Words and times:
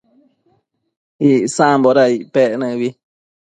Icsamboda 1.29 2.03
icpec 2.15 2.49
nëbi? 2.59 2.89